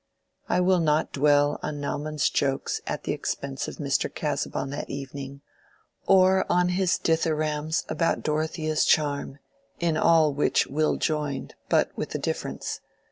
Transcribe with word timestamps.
I 0.49 0.61
will 0.61 0.79
not 0.79 1.11
dwell 1.13 1.59
on 1.61 1.79
Naumann's 1.79 2.27
jokes 2.31 2.81
at 2.87 3.03
the 3.03 3.11
expense 3.11 3.67
of 3.67 3.75
Mr. 3.75 4.11
Casaubon 4.11 4.71
that 4.71 4.89
evening, 4.89 5.41
or 6.07 6.43
on 6.49 6.69
his 6.69 6.97
dithyrambs 6.97 7.85
about 7.87 8.23
Dorothea's 8.23 8.83
charm, 8.83 9.37
in 9.79 9.97
all 9.97 10.33
which 10.33 10.65
Will 10.65 10.95
joined, 10.97 11.53
but 11.69 11.95
with 11.95 12.15
a 12.15 12.17
difference. 12.17 12.79